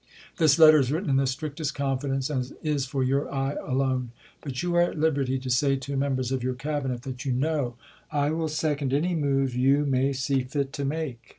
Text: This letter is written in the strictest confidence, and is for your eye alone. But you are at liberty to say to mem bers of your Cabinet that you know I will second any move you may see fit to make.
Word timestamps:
This 0.39 0.57
letter 0.57 0.79
is 0.79 0.91
written 0.91 1.11
in 1.11 1.17
the 1.17 1.27
strictest 1.27 1.75
confidence, 1.75 2.31
and 2.31 2.51
is 2.63 2.87
for 2.87 3.03
your 3.03 3.31
eye 3.31 3.55
alone. 3.63 4.09
But 4.41 4.63
you 4.63 4.73
are 4.73 4.81
at 4.81 4.97
liberty 4.99 5.37
to 5.37 5.49
say 5.51 5.75
to 5.75 5.95
mem 5.95 6.15
bers 6.15 6.31
of 6.31 6.41
your 6.41 6.55
Cabinet 6.55 7.03
that 7.03 7.23
you 7.23 7.31
know 7.33 7.75
I 8.11 8.31
will 8.31 8.47
second 8.49 8.93
any 8.93 9.13
move 9.13 9.53
you 9.53 9.85
may 9.85 10.11
see 10.11 10.41
fit 10.41 10.73
to 10.73 10.85
make. 10.85 11.21